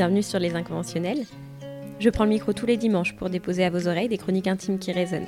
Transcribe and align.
bienvenue 0.00 0.22
sur 0.22 0.38
Les 0.38 0.54
Inconventionnels. 0.54 1.26
Je 1.98 2.08
prends 2.08 2.24
le 2.24 2.30
micro 2.30 2.54
tous 2.54 2.64
les 2.64 2.78
dimanches 2.78 3.14
pour 3.16 3.28
déposer 3.28 3.66
à 3.66 3.68
vos 3.68 3.86
oreilles 3.86 4.08
des 4.08 4.16
chroniques 4.16 4.46
intimes 4.46 4.78
qui 4.78 4.92
résonnent. 4.92 5.26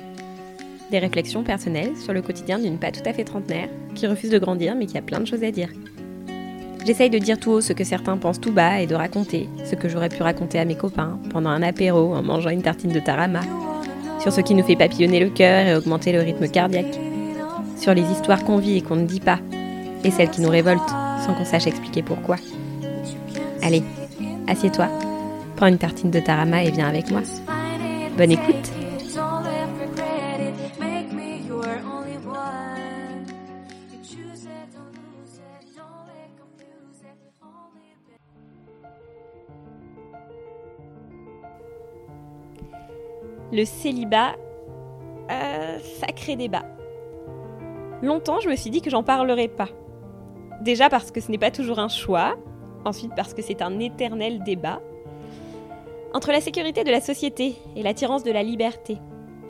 Des 0.89 0.97
réflexions 0.97 1.43
personnelles 1.43 1.95
sur 1.95 2.11
le 2.11 2.23
quotidien 2.23 2.57
d'une 2.57 2.79
pas 2.79 2.89
tout 2.89 3.07
à 3.07 3.13
fait 3.13 3.23
trentenaire 3.23 3.69
qui 3.93 4.07
refuse 4.07 4.31
de 4.31 4.39
grandir 4.39 4.73
mais 4.75 4.87
qui 4.87 4.97
a 4.97 5.03
plein 5.03 5.19
de 5.19 5.27
choses 5.27 5.43
à 5.43 5.51
dire. 5.51 5.69
J'essaye 6.87 7.11
de 7.11 7.19
dire 7.19 7.39
tout 7.39 7.51
haut 7.51 7.61
ce 7.61 7.71
que 7.71 7.83
certains 7.83 8.17
pensent 8.17 8.41
tout 8.41 8.51
bas 8.51 8.81
et 8.81 8.87
de 8.87 8.95
raconter 8.95 9.47
ce 9.63 9.75
que 9.75 9.87
j'aurais 9.87 10.09
pu 10.09 10.23
raconter 10.23 10.57
à 10.57 10.65
mes 10.65 10.73
copains 10.73 11.19
pendant 11.29 11.51
un 11.51 11.61
apéro 11.61 12.15
en 12.15 12.23
mangeant 12.23 12.49
une 12.49 12.63
tartine 12.63 12.93
de 12.93 12.99
tarama, 12.99 13.41
sur 14.21 14.33
ce 14.33 14.41
qui 14.41 14.55
nous 14.55 14.63
fait 14.63 14.75
papillonner 14.75 15.19
le 15.19 15.29
cœur 15.29 15.67
et 15.67 15.75
augmenter 15.75 16.13
le 16.13 16.21
rythme 16.21 16.47
cardiaque, 16.47 16.99
sur 17.77 17.93
les 17.93 18.09
histoires 18.11 18.43
qu'on 18.43 18.57
vit 18.57 18.77
et 18.77 18.81
qu'on 18.81 18.95
ne 18.95 19.05
dit 19.05 19.19
pas, 19.19 19.37
et 20.03 20.09
celles 20.09 20.31
qui 20.31 20.41
nous 20.41 20.49
révoltent 20.49 20.81
sans 21.23 21.35
qu'on 21.35 21.45
sache 21.45 21.67
expliquer 21.67 22.01
pourquoi. 22.01 22.37
Allez, 23.61 23.83
assieds-toi, 24.47 24.87
prends 25.55 25.67
une 25.67 25.77
tartine 25.77 26.11
de 26.11 26.19
tarama 26.19 26.63
et 26.63 26.71
viens 26.71 26.87
avec 26.87 27.11
moi. 27.11 27.21
Bonne 28.17 28.31
écoute 28.31 28.71
Le 43.53 43.65
célibat, 43.65 44.35
euh, 45.29 45.77
sacré 45.99 46.35
débat. 46.35 46.63
Longtemps, 48.01 48.39
je 48.39 48.49
me 48.49 48.55
suis 48.55 48.71
dit 48.71 48.81
que 48.81 48.89
j'en 48.89 49.03
parlerais 49.03 49.47
pas. 49.47 49.69
Déjà 50.61 50.89
parce 50.89 51.11
que 51.11 51.21
ce 51.21 51.29
n'est 51.29 51.37
pas 51.37 51.51
toujours 51.51 51.77
un 51.77 51.87
choix, 51.87 52.35
ensuite 52.85 53.13
parce 53.15 53.33
que 53.33 53.41
c'est 53.41 53.61
un 53.61 53.79
éternel 53.79 54.43
débat, 54.43 54.81
entre 56.13 56.31
la 56.31 56.41
sécurité 56.41 56.83
de 56.83 56.91
la 56.91 57.01
société 57.01 57.55
et 57.75 57.83
l'attirance 57.83 58.23
de 58.23 58.31
la 58.31 58.43
liberté, 58.43 58.99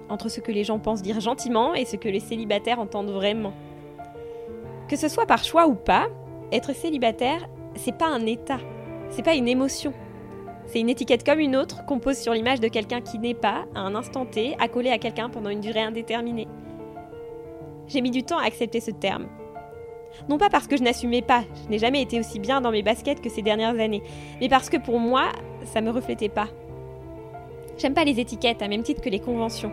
entre 0.09 0.30
ce 0.30 0.40
que 0.40 0.52
les 0.52 0.64
gens 0.64 0.80
pensent 0.80 1.02
dire 1.02 1.20
gentiment 1.20 1.73
et 1.73 1.86
ce 1.86 1.98
que 1.98 2.09
les 2.09 2.20
célibataires 2.20 2.80
entendent 2.80 3.12
vraiment. 3.12 3.53
Que 4.88 4.95
ce 4.95 5.09
soit 5.09 5.25
par 5.25 5.44
choix 5.44 5.67
ou 5.67 5.75
pas, 5.75 6.08
être 6.52 6.73
célibataire, 6.73 7.48
c'est 7.75 7.98
pas 7.98 8.08
un 8.08 8.25
état, 8.25 8.59
c'est 9.09 9.23
pas 9.23 9.36
une 9.36 9.47
émotion. 9.47 9.94
C'est 10.68 10.80
une 10.80 10.90
étiquette 10.90 11.25
comme 11.25 11.40
une 11.40 11.56
autre 11.56 11.86
qu'on 11.86 12.00
pose 12.00 12.18
sur 12.18 12.34
l'image 12.34 12.62
de 12.62 12.70
quelqu'un 12.70 13.02
qui 13.02 13.20
n'est 13.20 13.34
pas, 13.34 13.66
à 13.75 13.81
un 13.81 13.95
instant 13.95 14.25
T, 14.25 14.56
accolé 14.59 14.90
à 14.90 14.97
quelqu'un 14.97 15.30
pendant 15.30 15.50
une 15.50 15.59
durée 15.59 15.81
indéterminée. 15.81 16.47
J'ai 17.88 18.02
mis 18.02 18.12
du 18.12 18.23
temps 18.23 18.38
à 18.38 18.45
accepter 18.45 18.80
ce 18.80 18.92
terme. 18.92 19.28
Non 20.30 20.38
pas 20.38 20.50
parce 20.50 20.67
que 20.67 20.78
je 20.78 20.83
n'assumais 20.83 21.22
pas, 21.22 21.44
je 21.66 21.69
n'ai 21.69 21.80
jamais 21.80 22.02
été 22.02 22.19
aussi 22.19 22.39
bien 22.39 22.61
dans 22.61 22.72
mes 22.72 22.83
baskets 22.83 23.22
que 23.22 23.30
ces 23.30 23.42
dernières 23.42 23.80
années, 23.80 24.03
mais 24.39 24.50
parce 24.50 24.69
que 24.69 24.78
pour 24.78 25.00
moi, 25.00 25.25
ça 25.66 25.81
me 25.81 25.89
reflétait 25.89 26.30
pas. 26.30 26.47
J'aime 27.78 27.94
pas 27.94 28.03
les 28.03 28.19
étiquettes, 28.19 28.61
à 28.61 28.67
même 28.67 28.84
titre 28.84 29.02
que 29.02 29.09
les 29.09 29.19
conventions. 29.19 29.72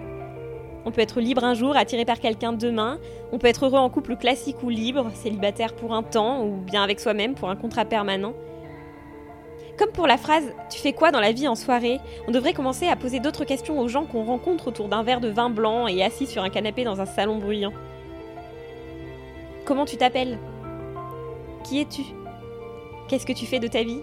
On 0.86 0.90
peut 0.90 1.02
être 1.02 1.20
libre 1.20 1.44
un 1.44 1.54
jour, 1.54 1.76
attiré 1.76 2.04
par 2.04 2.20
quelqu'un 2.20 2.52
demain. 2.52 2.98
On 3.32 3.38
peut 3.38 3.48
être 3.48 3.66
heureux 3.66 3.78
en 3.78 3.90
couple 3.90 4.16
classique 4.16 4.62
ou 4.62 4.70
libre, 4.70 5.10
célibataire 5.14 5.74
pour 5.74 5.92
un 5.92 6.02
temps, 6.02 6.42
ou 6.42 6.56
bien 6.56 6.82
avec 6.82 7.00
soi-même 7.00 7.34
pour 7.34 7.50
un 7.50 7.56
contrat 7.56 7.84
permanent. 7.84 8.32
Comme 9.78 9.92
pour 9.92 10.06
la 10.06 10.16
phrase 10.16 10.44
Tu 10.70 10.78
fais 10.78 10.92
quoi 10.92 11.10
dans 11.10 11.20
la 11.20 11.32
vie 11.32 11.48
en 11.48 11.54
soirée? 11.54 12.00
On 12.26 12.30
devrait 12.30 12.54
commencer 12.54 12.86
à 12.86 12.96
poser 12.96 13.20
d'autres 13.20 13.44
questions 13.44 13.78
aux 13.78 13.88
gens 13.88 14.04
qu'on 14.04 14.24
rencontre 14.24 14.68
autour 14.68 14.88
d'un 14.88 15.02
verre 15.02 15.20
de 15.20 15.28
vin 15.28 15.50
blanc 15.50 15.86
et 15.86 16.02
assis 16.02 16.26
sur 16.26 16.42
un 16.42 16.50
canapé 16.50 16.84
dans 16.84 17.00
un 17.00 17.06
salon 17.06 17.38
bruyant. 17.38 17.72
Comment 19.64 19.84
tu 19.84 19.96
t'appelles? 19.96 20.38
Qui 21.64 21.80
es-tu? 21.80 22.02
Qu'est-ce 23.08 23.26
que 23.26 23.32
tu 23.32 23.46
fais 23.46 23.58
de 23.58 23.68
ta 23.68 23.82
vie? 23.82 24.00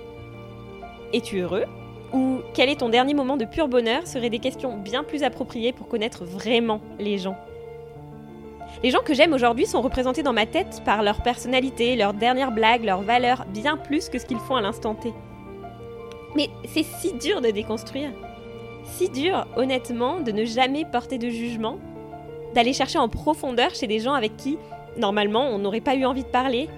Es-tu 1.14 1.39
heureux? 1.39 1.66
Ou 2.14 2.39
quel 2.54 2.70
est 2.70 2.80
ton 2.80 2.89
dernier 2.89 3.14
moment 3.14 3.37
de 3.37 3.45
pur 3.45 3.67
bonheur? 3.67 4.05
Seraient 4.08 4.30
des 4.30 4.39
questions 4.39 4.77
bien 4.77 5.04
plus 5.04 5.23
appropriées 5.23 5.73
pour 5.73 5.87
connaître 5.87 6.23
vraiment 6.26 6.80
les 6.99 7.17
gens. 7.17 7.36
Les 8.83 8.92
gens 8.92 9.02
que 9.04 9.14
j'aime 9.14 9.33
aujourd'hui 9.33 9.65
sont 9.65 9.82
représentés 9.82 10.23
dans 10.23 10.33
ma 10.33 10.45
tête 10.45 10.82
par 10.86 11.02
leur 11.02 11.23
personnalité, 11.23 11.95
leurs 11.95 12.14
dernières 12.14 12.52
blagues, 12.52 12.86
leurs 12.86 13.02
valeurs, 13.02 13.45
bien 13.48 13.76
plus 13.76 14.09
que 14.09 14.20
ce 14.20 14.26
qu'ils 14.26 14.39
font 14.39 14.55
à 14.55 14.61
l'instant 14.61 14.93
T. 14.93 15.14
Mais 16.36 16.49
c'est 16.65 16.83
si 16.83 17.14
dur 17.14 17.42
de 17.42 17.49
déconstruire. 17.49 18.11
Si 18.86 19.09
dur, 19.09 19.48
honnêtement, 19.55 20.20
de 20.20 20.32
ne 20.32 20.45
jamais 20.45 20.86
porter 20.86 21.17
de 21.17 21.30
jugement, 21.30 21.77
d'aller 22.53 22.73
chercher 22.73 22.99
en 22.99 23.09
profondeur 23.09 23.73
chez 23.73 23.87
des 23.87 23.99
gens 23.99 24.14
avec 24.14 24.37
qui 24.37 24.58
normalement, 24.97 25.47
on 25.49 25.59
n'aurait 25.59 25.81
pas 25.81 25.95
eu 25.95 26.05
envie 26.05 26.23
de 26.23 26.30
parler. 26.30 26.69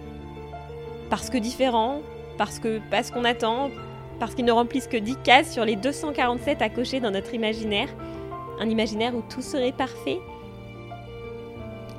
Parce 1.10 1.30
que 1.30 1.38
différents, 1.38 2.02
parce 2.38 2.60
que 2.60 2.80
pas 2.90 3.04
ce 3.04 3.12
qu'on 3.12 3.26
attend, 3.26 3.72
parce 4.20 4.36
qu'ils 4.36 4.46
ne 4.46 4.52
remplissent 4.52 4.88
que 4.88 4.98
10 4.98 5.16
cases 5.24 5.52
sur 5.52 5.66
les 5.66 5.76
247 5.76 6.62
à 6.62 6.70
cocher 6.70 7.00
dans 7.00 7.12
notre 7.12 7.34
imaginaire. 7.34 7.90
Un 8.60 8.70
imaginaire 8.70 9.16
où 9.16 9.22
tout 9.22 9.42
serait 9.42 9.72
parfait. 9.72 10.20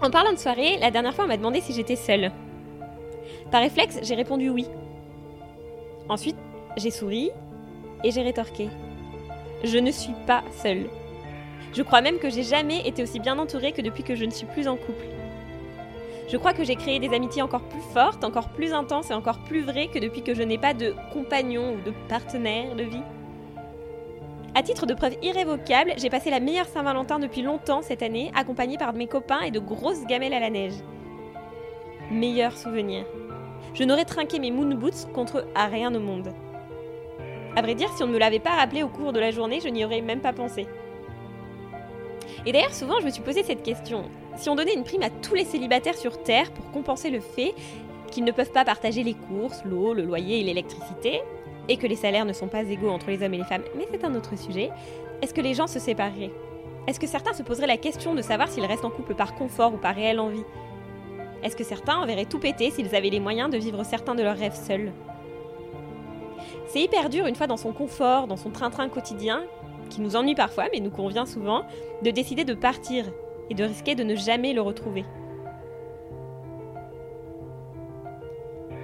En 0.03 0.10
parlant 0.10 0.32
de 0.32 0.38
soirée, 0.38 0.78
la 0.78 0.91
dernière 0.91 1.14
fois, 1.14 1.25
on 1.25 1.28
m'a 1.28 1.36
demandé 1.36 1.60
si 1.60 1.72
j'étais 1.72 1.97
seule. 1.97 2.31
Par 3.50 3.62
réflexe, 3.62 3.98
j'ai 4.02 4.14
répondu 4.14 4.48
oui. 4.50 4.66
Ensuite, 6.08 6.37
j'ai 6.76 6.91
souri 6.91 7.31
et 8.04 8.10
j'ai 8.10 8.22
rétorqué. 8.22 8.69
Je 9.64 9.78
ne 9.78 9.91
suis 9.91 10.14
pas 10.26 10.42
seule. 10.62 10.87
Je 11.72 11.82
crois 11.82 12.00
même 12.00 12.19
que 12.19 12.31
j'ai 12.31 12.42
jamais 12.42 12.87
été 12.87 13.02
aussi 13.02 13.20
bien 13.20 13.38
entourée 13.38 13.72
que 13.72 13.82
depuis 13.82 14.02
que 14.02 14.14
je 14.14 14.25
ne 14.25 14.31
suis 14.31 14.47
plus 14.47 14.69
en 14.69 14.76
couple. 14.76 15.06
Je 16.31 16.37
crois 16.37 16.53
que 16.53 16.63
j'ai 16.63 16.77
créé 16.77 17.01
des 17.01 17.13
amitiés 17.13 17.43
encore 17.43 17.65
plus 17.65 17.83
fortes, 17.93 18.23
encore 18.23 18.51
plus 18.51 18.73
intenses 18.73 19.11
et 19.11 19.15
encore 19.15 19.41
plus 19.41 19.63
vraies 19.63 19.89
que 19.89 19.99
depuis 19.99 20.23
que 20.23 20.33
je 20.33 20.43
n'ai 20.43 20.59
pas 20.59 20.75
de 20.75 20.95
compagnon 21.13 21.75
ou 21.75 21.81
de 21.81 21.93
partenaire 22.09 22.77
de 22.77 22.85
vie. 22.85 23.03
À 24.55 24.63
titre 24.63 24.87
de 24.87 24.95
preuve 24.95 25.17
irrévocable, 25.23 25.93
j'ai 25.97 26.09
passé 26.09 26.31
la 26.31 26.39
meilleure 26.39 26.69
Saint-Valentin 26.69 27.19
depuis 27.19 27.43
longtemps 27.43 27.83
cette 27.83 28.03
année, 28.03 28.31
accompagnée 28.37 28.79
par 28.79 28.93
mes 28.93 29.09
copains 29.09 29.41
et 29.41 29.51
de 29.51 29.59
grosses 29.59 30.07
gamelles 30.07 30.35
à 30.35 30.39
la 30.39 30.51
neige. 30.51 30.75
Meilleur 32.13 32.57
souvenir. 32.57 33.05
Je 33.75 33.83
n'aurais 33.83 34.05
trinqué 34.05 34.39
mes 34.39 34.53
moon 34.53 34.75
boots 34.77 35.11
contre 35.12 35.47
à 35.57 35.67
rien 35.67 35.93
au 35.93 36.01
monde. 36.01 36.33
À 37.57 37.62
vrai 37.62 37.75
dire, 37.75 37.93
si 37.97 38.05
on 38.05 38.07
ne 38.07 38.12
me 38.12 38.19
l'avait 38.19 38.39
pas 38.39 38.57
rappelé 38.57 38.85
au 38.85 38.89
cours 38.89 39.12
de 39.12 39.19
la 39.19 39.33
journée, 39.33 39.59
je 39.61 39.69
n'y 39.69 39.85
aurais 39.85 40.01
même 40.01 40.21
pas 40.21 40.33
pensé. 40.33 40.69
Et 42.47 42.53
d'ailleurs, 42.53 42.75
souvent, 42.75 43.01
je 43.01 43.06
me 43.06 43.11
suis 43.11 43.23
posé 43.23 43.43
cette 43.43 43.62
question. 43.62 44.05
Si 44.37 44.49
on 44.49 44.55
donnait 44.55 44.75
une 44.75 44.84
prime 44.84 45.03
à 45.03 45.11
tous 45.11 45.34
les 45.34 45.45
célibataires 45.45 45.97
sur 45.97 46.23
Terre 46.23 46.51
pour 46.53 46.71
compenser 46.71 47.11
le 47.11 47.21
fait 47.21 47.55
qu'ils 48.11 48.25
ne 48.25 48.33
peuvent 48.33 48.53
pas 48.53 48.65
partager 48.65 49.03
les 49.03 49.15
courses, 49.15 49.62
l'eau, 49.65 49.95
le 49.95 50.03
loyer 50.03 50.41
et 50.41 50.45
l'électricité, 50.45 51.21
et 51.69 51.77
que 51.77 51.87
les 51.87 51.97
salaires 51.97 52.25
ne 52.25 52.33
sont 52.33 52.49
pas 52.49 52.62
égaux 52.62 52.91
entre 52.91 53.11
les 53.11 53.23
hommes 53.23 53.34
et 53.34 53.39
les 53.39 53.45
femmes, 53.45 53.62
mais 53.77 53.87
c'est 53.91 54.05
un 54.05 54.15
autre 54.15 54.37
sujet, 54.37 54.71
est-ce 55.23 55.34
que 55.34 55.41
les 55.41 55.55
gens 55.55 55.67
se 55.67 55.79
sépareraient? 55.79 56.33
Est-ce 56.87 56.99
que 56.99 57.06
certains 57.06 57.34
se 57.34 57.43
poseraient 57.43 57.67
la 57.67 57.77
question 57.77 58.15
de 58.15 58.23
savoir 58.23 58.49
s'ils 58.49 58.65
restent 58.65 58.84
en 58.84 58.91
couple 58.91 59.15
par 59.15 59.34
confort 59.34 59.75
ou 59.75 59.77
par 59.77 59.95
réelle 59.95 60.19
envie? 60.19 60.45
Est-ce 61.43 61.55
que 61.55 61.65
certains 61.65 62.05
verraient 62.06 62.25
tout 62.25 62.39
péter 62.39 62.71
s'ils 62.71 62.95
avaient 62.97 63.11
les 63.11 63.21
moyens 63.21 63.50
de 63.50 63.59
vivre 63.59 63.84
certains 63.84 64.15
de 64.15 64.23
leurs 64.23 64.37
rêves 64.37 64.56
seuls? 64.56 64.93
C'est 66.67 66.81
hyper 66.81 67.11
dur 67.11 67.27
une 67.27 67.34
fois 67.34 67.47
dans 67.47 67.56
son 67.56 67.73
confort, 67.73 68.27
dans 68.27 68.37
son 68.37 68.50
train-train 68.50 68.89
quotidien, 68.89 69.45
qui 69.91 70.01
nous 70.01 70.17
ennuie 70.17 70.34
parfois 70.34 70.69
mais 70.73 70.81
nous 70.81 70.91
convient 70.91 71.27
souvent, 71.27 71.65
de 72.03 72.11
décider 72.11 72.45
de 72.45 72.55
partir 72.55 73.05
et 73.51 73.55
de 73.55 73.65
risquer 73.65 73.95
de 73.95 74.05
ne 74.05 74.15
jamais 74.15 74.55
le 74.55 74.62
retrouver. 74.62 75.05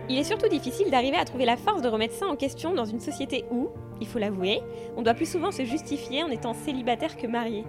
Il 0.09 0.19
est 0.19 0.25
surtout 0.25 0.49
difficile 0.49 0.91
d'arriver 0.91 1.17
à 1.17 1.25
trouver 1.25 1.45
la 1.45 1.57
force 1.57 1.83
de 1.83 1.89
remettre 1.89 2.15
ça 2.15 2.27
en 2.27 2.37
question 2.37 2.75
dans 2.75 2.85
une 2.85 3.01
société 3.01 3.45
où, 3.51 3.71
il 4.01 4.07
faut 4.07 4.19
l'avouer, 4.19 4.61
on 4.97 5.03
doit 5.03 5.15
plus 5.15 5.31
souvent 5.31 5.51
se 5.51 5.65
justifier 5.65 6.23
en 6.23 6.29
étant 6.29 6.55
célibataire 6.55 7.17
que 7.17 7.27
marié. 7.27 7.65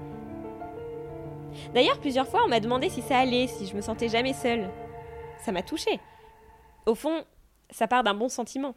D'ailleurs, 1.74 2.00
plusieurs 2.00 2.28
fois, 2.28 2.42
on 2.46 2.50
m'a 2.50 2.59
demandé 2.59 2.90
si 2.90 3.02
ça 3.02 3.18
allait, 3.18 3.47
si 3.47 3.66
je 3.66 3.76
me 3.76 3.81
sentais 3.81 4.09
jamais 4.09 4.34
seule. 4.34 4.70
Ça 5.40 5.52
m'a 5.52 5.64
touchée. 5.64 6.00
Au 6.85 6.94
fond, 6.94 7.23
ça 7.72 7.88
part 7.88 8.03
d'un 8.03 8.14
bon 8.14 8.29
sentiment. 8.29 8.76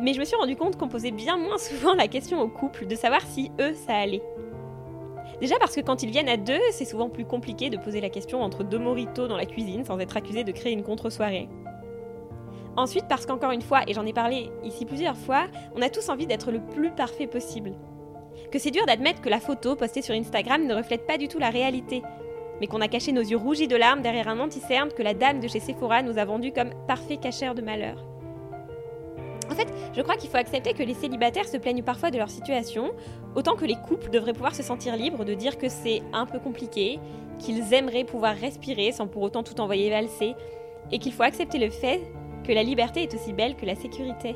Mais 0.00 0.14
je 0.14 0.20
me 0.20 0.24
suis 0.24 0.36
rendu 0.36 0.56
compte 0.56 0.76
qu'on 0.76 0.88
posait 0.88 1.10
bien 1.10 1.36
moins 1.36 1.58
souvent 1.58 1.94
la 1.94 2.08
question 2.08 2.40
au 2.40 2.48
couple 2.48 2.86
de 2.86 2.94
savoir 2.94 3.20
si 3.22 3.50
eux, 3.60 3.74
ça 3.74 3.96
allait. 3.96 4.22
Déjà 5.40 5.58
parce 5.58 5.74
que 5.74 5.80
quand 5.80 6.02
ils 6.02 6.10
viennent 6.10 6.28
à 6.28 6.36
deux, 6.36 6.60
c'est 6.72 6.84
souvent 6.84 7.08
plus 7.08 7.24
compliqué 7.24 7.70
de 7.70 7.76
poser 7.76 8.00
la 8.00 8.10
question 8.10 8.42
entre 8.42 8.64
deux 8.64 8.78
moritos 8.78 9.28
dans 9.28 9.36
la 9.36 9.46
cuisine 9.46 9.84
sans 9.84 9.98
être 9.98 10.16
accusé 10.16 10.44
de 10.44 10.52
créer 10.52 10.72
une 10.72 10.82
contre-soirée. 10.82 11.48
Ensuite 12.76 13.06
parce 13.08 13.26
qu'encore 13.26 13.50
une 13.50 13.62
fois, 13.62 13.82
et 13.86 13.94
j'en 13.94 14.06
ai 14.06 14.12
parlé 14.12 14.50
ici 14.64 14.84
plusieurs 14.86 15.16
fois, 15.16 15.46
on 15.74 15.82
a 15.82 15.90
tous 15.90 16.08
envie 16.08 16.26
d'être 16.26 16.50
le 16.50 16.60
plus 16.60 16.90
parfait 16.90 17.26
possible. 17.26 17.74
Que 18.50 18.58
c'est 18.58 18.70
dur 18.70 18.86
d'admettre 18.86 19.20
que 19.20 19.28
la 19.28 19.40
photo 19.40 19.76
postée 19.76 20.02
sur 20.02 20.14
Instagram 20.14 20.66
ne 20.66 20.74
reflète 20.74 21.06
pas 21.06 21.18
du 21.18 21.28
tout 21.28 21.38
la 21.38 21.50
réalité, 21.50 22.02
mais 22.60 22.66
qu'on 22.66 22.80
a 22.80 22.88
caché 22.88 23.12
nos 23.12 23.22
yeux 23.22 23.36
rougis 23.36 23.68
de 23.68 23.76
larmes 23.76 24.02
derrière 24.02 24.28
un 24.28 24.40
anti-cerne 24.40 24.92
que 24.92 25.02
la 25.02 25.14
dame 25.14 25.40
de 25.40 25.48
chez 25.48 25.60
Sephora 25.60 26.02
nous 26.02 26.18
a 26.18 26.24
vendu 26.24 26.52
comme 26.52 26.70
parfait 26.86 27.16
cacheur 27.16 27.54
de 27.54 27.62
malheur. 27.62 28.09
Fait, 29.60 29.72
je 29.94 30.00
crois 30.00 30.16
qu'il 30.16 30.30
faut 30.30 30.38
accepter 30.38 30.72
que 30.72 30.82
les 30.82 30.94
célibataires 30.94 31.46
se 31.46 31.58
plaignent 31.58 31.82
parfois 31.82 32.10
de 32.10 32.16
leur 32.16 32.30
situation, 32.30 32.92
autant 33.34 33.56
que 33.56 33.66
les 33.66 33.74
couples 33.74 34.10
devraient 34.10 34.32
pouvoir 34.32 34.54
se 34.54 34.62
sentir 34.62 34.96
libres 34.96 35.24
de 35.24 35.34
dire 35.34 35.58
que 35.58 35.68
c'est 35.68 36.02
un 36.14 36.24
peu 36.24 36.38
compliqué, 36.38 36.98
qu'ils 37.38 37.74
aimeraient 37.74 38.04
pouvoir 38.04 38.34
respirer 38.36 38.90
sans 38.92 39.06
pour 39.06 39.22
autant 39.22 39.42
tout 39.42 39.60
envoyer 39.60 39.90
valser, 39.90 40.34
et 40.92 40.98
qu'il 40.98 41.12
faut 41.12 41.24
accepter 41.24 41.58
le 41.58 41.68
fait 41.68 42.00
que 42.46 42.52
la 42.52 42.62
liberté 42.62 43.02
est 43.02 43.14
aussi 43.14 43.34
belle 43.34 43.54
que 43.54 43.66
la 43.66 43.74
sécurité. 43.74 44.34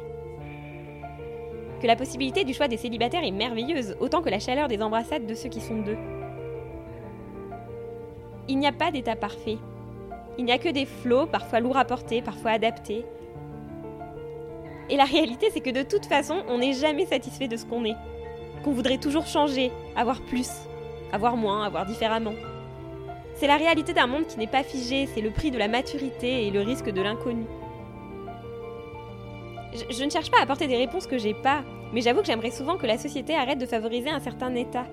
que 1.81 1.87
la 1.87 1.97
possibilité 1.97 2.45
du 2.45 2.55
choix 2.55 2.69
des 2.69 2.79
célibataires 2.79 3.25
est 3.25 3.31
merveilleuse, 3.31 3.97
autant 4.01 4.23
que 4.23 4.31
la 4.31 4.39
chaleur 4.39 4.69
des 4.69 4.83
embrassades 4.83 5.27
de 5.27 5.35
ceux 5.35 5.51
qui 5.51 5.61
sont 5.61 5.83
deux. 5.83 5.99
Il 8.49 8.59
n'y 8.59 8.67
a 8.67 8.73
pas 8.73 8.91
d'état 8.91 9.17
parfait. 9.17 9.59
Il 10.39 10.45
n'y 10.45 10.53
a 10.53 10.59
que 10.59 10.71
des 10.71 10.87
flots, 10.87 11.27
parfois 11.27 11.61
lourds 11.61 11.77
à 11.77 11.85
porter, 11.85 12.23
parfois 12.23 12.53
adaptés. 12.53 13.05
Et 14.91 14.97
la 14.97 15.05
réalité, 15.05 15.49
c'est 15.53 15.61
que 15.61 15.71
de 15.71 15.83
toute 15.83 16.07
façon, 16.07 16.43
on 16.49 16.59
n'est 16.59 16.75
jamais 16.75 17.07
satisfait 17.07 17.49
de 17.49 17.57
ce 17.57 17.65
qu'on 17.65 17.85
est. 17.85 17.97
Qu'on 18.65 18.73
voudrait 18.73 18.99
toujours 18.99 19.27
changer, 19.27 19.71
avoir 19.97 20.21
plus, 20.23 20.51
avoir 21.13 21.37
moins, 21.37 21.65
avoir 21.65 21.87
différemment. 21.87 22.35
C'est 23.37 23.47
la 23.47 23.57
réalité 23.57 23.93
d'un 23.93 24.07
monde 24.07 24.27
qui 24.27 24.39
n'est 24.39 24.47
pas 24.47 24.63
figé, 24.63 25.09
c'est 25.13 25.21
le 25.21 25.31
prix 25.31 25.51
de 25.51 25.59
la 25.59 25.69
maturité 25.69 26.47
et 26.47 26.51
le 26.51 26.61
risque 26.61 26.91
de 26.91 27.03
l'inconnu. 27.03 27.47
Je, 29.91 30.05
ne 30.05 30.11
cherche 30.11 30.31
pas 30.31 30.39
à 30.39 30.43
apporter 30.43 30.69
des 30.69 30.77
réponses 30.77 31.09
que 31.09 31.19
j'ai 31.19 31.35
pas, 31.35 31.63
mais 31.93 32.01
j'avoue 32.01 32.21
que 32.21 32.27
j'aimerais 32.27 32.53
souvent 32.53 32.77
que 32.77 32.87
la 32.87 32.97
société 32.97 33.35
arrête 33.35 33.59
de 33.59 33.67
favoriser 33.67 34.09
un 34.09 34.21
certain 34.21 34.55
état. 34.55 34.87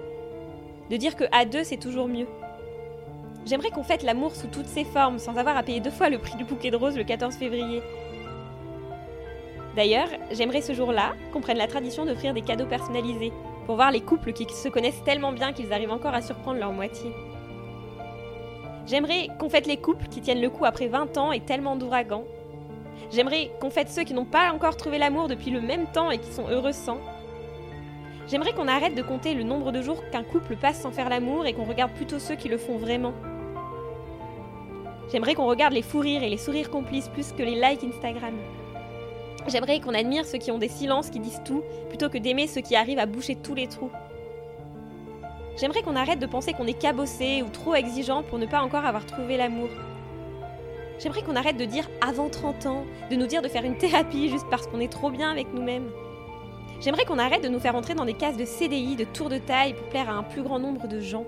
De 0.89 0.97
dire 0.97 1.15
que 1.15 1.25
à 1.31 1.45
deux 1.45 1.63
c'est 1.63 1.77
toujours 1.77 2.07
mieux. 2.07 2.27
J'aimerais 3.45 3.69
qu'on 3.69 3.83
fête 3.83 4.01
l'amour 4.01 4.35
sous 4.35 4.47
toutes 4.47 4.67
ses 4.67 4.83
formes, 4.83 5.19
sans 5.19 5.37
avoir 5.37 5.55
à 5.55 5.63
payer 5.63 5.79
deux 5.79 5.91
fois 5.91 6.09
le 6.09 6.17
prix 6.17 6.35
du 6.35 6.43
bouquet 6.43 6.71
de 6.71 6.77
roses 6.77 6.97
le 6.97 7.03
14 7.03 7.35
février. 7.35 7.81
D'ailleurs, 9.75 10.09
j'aimerais 10.31 10.61
ce 10.61 10.73
jour-là 10.73 11.13
qu'on 11.31 11.41
prenne 11.41 11.57
la 11.57 11.67
tradition 11.67 12.05
d'offrir 12.05 12.33
des 12.33 12.41
cadeaux 12.41 12.65
personnalisés, 12.65 13.31
pour 13.65 13.75
voir 13.75 13.91
les 13.91 14.01
couples 14.01 14.33
qui 14.33 14.45
se 14.53 14.69
connaissent 14.69 15.03
tellement 15.05 15.31
bien 15.31 15.53
qu'ils 15.53 15.71
arrivent 15.71 15.91
encore 15.91 16.13
à 16.13 16.21
surprendre 16.21 16.59
leur 16.59 16.73
moitié. 16.73 17.11
J'aimerais 18.87 19.27
qu'on 19.39 19.49
fête 19.49 19.67
les 19.67 19.77
couples 19.77 20.07
qui 20.07 20.21
tiennent 20.21 20.41
le 20.41 20.49
coup 20.49 20.65
après 20.65 20.87
20 20.87 21.17
ans 21.17 21.31
et 21.31 21.39
tellement 21.39 21.75
d'ouragans. 21.75 22.25
J'aimerais 23.11 23.51
qu'on 23.59 23.69
fête 23.69 23.89
ceux 23.89 24.03
qui 24.03 24.13
n'ont 24.13 24.25
pas 24.25 24.51
encore 24.51 24.75
trouvé 24.75 24.97
l'amour 24.97 25.27
depuis 25.27 25.51
le 25.51 25.61
même 25.61 25.85
temps 25.87 26.11
et 26.11 26.17
qui 26.17 26.31
sont 26.31 26.49
heureux 26.49 26.71
sans. 26.71 26.97
J'aimerais 28.27 28.53
qu'on 28.53 28.67
arrête 28.67 28.95
de 28.95 29.01
compter 29.01 29.33
le 29.33 29.43
nombre 29.43 29.71
de 29.71 29.81
jours 29.81 30.01
qu'un 30.11 30.23
couple 30.23 30.55
passe 30.55 30.81
sans 30.81 30.91
faire 30.91 31.09
l'amour 31.09 31.45
et 31.45 31.53
qu'on 31.53 31.65
regarde 31.65 31.91
plutôt 31.91 32.19
ceux 32.19 32.35
qui 32.35 32.49
le 32.49 32.57
font 32.57 32.77
vraiment. 32.77 33.13
J'aimerais 35.11 35.35
qu'on 35.35 35.47
regarde 35.47 35.73
les 35.73 35.81
fous 35.81 35.99
rires 35.99 36.23
et 36.23 36.29
les 36.29 36.37
sourires 36.37 36.69
complices 36.69 37.09
plus 37.09 37.33
que 37.33 37.43
les 37.43 37.55
likes 37.55 37.83
Instagram. 37.83 38.35
J'aimerais 39.47 39.79
qu'on 39.79 39.93
admire 39.93 40.25
ceux 40.25 40.37
qui 40.37 40.51
ont 40.51 40.57
des 40.57 40.67
silences 40.67 41.09
qui 41.09 41.19
disent 41.19 41.41
tout 41.43 41.63
plutôt 41.89 42.09
que 42.09 42.17
d'aimer 42.17 42.47
ceux 42.47 42.61
qui 42.61 42.75
arrivent 42.75 42.99
à 42.99 43.05
boucher 43.05 43.35
tous 43.35 43.55
les 43.55 43.67
trous. 43.67 43.91
J'aimerais 45.57 45.81
qu'on 45.81 45.95
arrête 45.95 46.19
de 46.19 46.25
penser 46.25 46.53
qu'on 46.53 46.67
est 46.67 46.79
cabossé 46.79 47.43
ou 47.43 47.49
trop 47.49 47.75
exigeant 47.75 48.23
pour 48.23 48.39
ne 48.39 48.45
pas 48.45 48.61
encore 48.61 48.85
avoir 48.85 49.05
trouvé 49.05 49.37
l'amour. 49.37 49.69
J'aimerais 50.99 51.23
qu'on 51.23 51.35
arrête 51.35 51.57
de 51.57 51.65
dire 51.65 51.89
avant 52.07 52.29
30 52.29 52.65
ans, 52.67 52.85
de 53.09 53.15
nous 53.15 53.25
dire 53.25 53.41
de 53.41 53.47
faire 53.47 53.65
une 53.65 53.77
thérapie 53.77 54.29
juste 54.29 54.45
parce 54.51 54.67
qu'on 54.67 54.79
est 54.79 54.91
trop 54.91 55.09
bien 55.09 55.31
avec 55.31 55.51
nous-mêmes. 55.53 55.89
J'aimerais 56.79 57.05
qu'on 57.05 57.19
arrête 57.19 57.43
de 57.43 57.49
nous 57.49 57.59
faire 57.59 57.75
entrer 57.75 57.95
dans 57.95 58.05
des 58.05 58.13
cases 58.13 58.37
de 58.37 58.45
CDI, 58.45 58.95
de 58.95 59.03
tour 59.03 59.29
de 59.29 59.37
taille 59.39 59.73
pour 59.73 59.87
plaire 59.89 60.09
à 60.09 60.13
un 60.13 60.23
plus 60.23 60.43
grand 60.43 60.59
nombre 60.59 60.87
de 60.87 60.99
gens. 60.99 61.25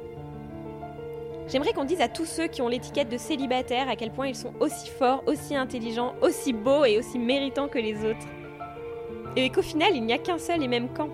J'aimerais 1.48 1.74
qu'on 1.74 1.84
dise 1.84 2.01
à 2.01 2.07
tous 2.07 2.25
ceux 2.25 2.48
qui 2.48 2.62
ont 2.62 2.68
l'étiquette 2.68 3.10
de 3.10 3.18
célibataire 3.18 3.90
à 3.90 3.95
quel 3.95 4.12
point 4.12 4.28
ils 4.28 4.36
sont 4.36 4.54
aussi 4.60 4.90
forts, 4.90 5.24
aussi 5.28 5.56
intelligents, 5.56 6.13
aussi 6.22 6.54
beaux 6.54 6.86
et 6.86 6.98
aussi 6.98 7.19
méritants 7.19 7.68
que 7.68 7.80
les 7.80 8.06
autres. 8.06 8.28
Et 9.36 9.50
qu'au 9.50 9.62
final, 9.62 9.95
il 9.95 10.04
n'y 10.04 10.13
a 10.13 10.18
qu'un 10.18 10.38
seul 10.38 10.63
et 10.63 10.68
même 10.68 10.90
camp. 10.90 11.10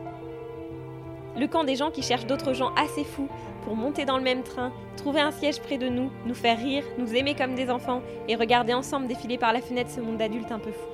Le 1.37 1.47
camp 1.47 1.63
des 1.63 1.75
gens 1.75 1.89
qui 1.89 2.01
cherchent 2.01 2.25
d'autres 2.25 2.53
gens 2.53 2.73
assez 2.75 3.03
fous 3.03 3.29
pour 3.63 3.75
monter 3.75 4.05
dans 4.05 4.17
le 4.17 4.23
même 4.23 4.43
train, 4.43 4.71
trouver 4.97 5.21
un 5.21 5.31
siège 5.31 5.61
près 5.61 5.77
de 5.77 5.87
nous, 5.87 6.11
nous 6.25 6.33
faire 6.33 6.57
rire, 6.57 6.83
nous 6.97 7.15
aimer 7.15 7.33
comme 7.33 7.55
des 7.55 7.69
enfants 7.69 8.01
et 8.27 8.35
regarder 8.35 8.73
ensemble 8.73 9.07
défiler 9.07 9.37
par 9.37 9.53
la 9.53 9.61
fenêtre 9.61 9.89
ce 9.89 10.01
monde 10.01 10.17
d'adulte 10.17 10.51
un 10.51 10.59
peu 10.59 10.71
fou. 10.71 10.89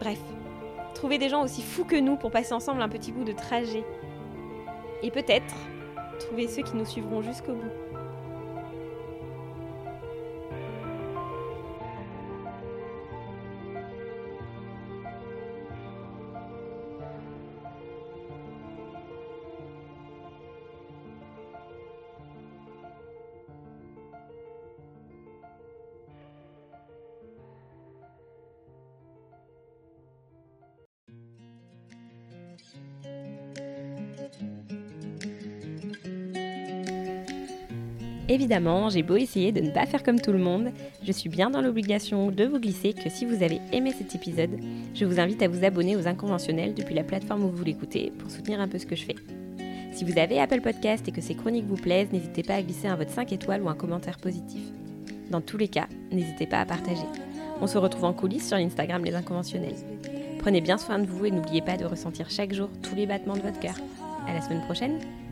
Bref, 0.00 0.18
trouver 0.94 1.18
des 1.18 1.28
gens 1.28 1.44
aussi 1.44 1.62
fous 1.62 1.84
que 1.84 1.96
nous 1.96 2.16
pour 2.16 2.30
passer 2.30 2.54
ensemble 2.54 2.82
un 2.82 2.88
petit 2.88 3.12
bout 3.12 3.24
de 3.24 3.32
trajet. 3.32 3.84
Et 5.02 5.10
peut-être 5.10 5.54
trouver 6.18 6.48
ceux 6.48 6.62
qui 6.62 6.76
nous 6.76 6.86
suivront 6.86 7.22
jusqu'au 7.22 7.52
bout. 7.52 7.83
Évidemment, 38.28 38.88
j'ai 38.88 39.02
beau 39.02 39.16
essayer 39.16 39.52
de 39.52 39.60
ne 39.60 39.70
pas 39.70 39.84
faire 39.84 40.02
comme 40.02 40.18
tout 40.18 40.32
le 40.32 40.38
monde, 40.38 40.70
je 41.02 41.12
suis 41.12 41.28
bien 41.28 41.50
dans 41.50 41.60
l'obligation 41.60 42.30
de 42.30 42.44
vous 42.44 42.58
glisser 42.58 42.94
que 42.94 43.10
si 43.10 43.26
vous 43.26 43.42
avez 43.42 43.60
aimé 43.70 43.92
cet 43.96 44.14
épisode, 44.14 44.58
je 44.94 45.04
vous 45.04 45.20
invite 45.20 45.42
à 45.42 45.48
vous 45.48 45.62
abonner 45.62 45.94
aux 45.94 46.08
inconventionnels 46.08 46.74
depuis 46.74 46.94
la 46.94 47.04
plateforme 47.04 47.44
où 47.44 47.50
vous 47.50 47.64
l'écoutez 47.64 48.12
pour 48.18 48.30
soutenir 48.30 48.60
un 48.60 48.68
peu 48.68 48.78
ce 48.78 48.86
que 48.86 48.96
je 48.96 49.04
fais. 49.04 49.16
Si 49.92 50.04
vous 50.04 50.18
avez 50.18 50.40
Apple 50.40 50.62
Podcast 50.62 51.06
et 51.06 51.12
que 51.12 51.20
ces 51.20 51.34
chroniques 51.34 51.66
vous 51.66 51.76
plaisent, 51.76 52.10
n'hésitez 52.12 52.42
pas 52.42 52.54
à 52.54 52.62
glisser 52.62 52.88
un 52.88 52.96
vote 52.96 53.10
5 53.10 53.30
étoiles 53.32 53.62
ou 53.62 53.68
un 53.68 53.74
commentaire 53.74 54.16
positif. 54.16 54.62
Dans 55.30 55.42
tous 55.42 55.58
les 55.58 55.68
cas, 55.68 55.86
n'hésitez 56.10 56.46
pas 56.46 56.60
à 56.60 56.66
partager. 56.66 57.06
On 57.60 57.66
se 57.66 57.78
retrouve 57.78 58.04
en 58.04 58.12
coulisses 58.12 58.48
sur 58.48 58.56
l'Instagram 58.56 59.04
Les 59.04 59.14
Inconventionnels. 59.14 59.76
Prenez 60.38 60.62
bien 60.62 60.78
soin 60.78 60.98
de 60.98 61.06
vous 61.06 61.26
et 61.26 61.30
n'oubliez 61.30 61.62
pas 61.62 61.76
de 61.76 61.84
ressentir 61.84 62.30
chaque 62.30 62.54
jour 62.54 62.70
tous 62.82 62.94
les 62.94 63.06
battements 63.06 63.36
de 63.36 63.42
votre 63.42 63.60
cœur. 63.60 63.76
À 64.26 64.32
la 64.32 64.40
semaine 64.40 64.62
prochaine! 64.62 65.23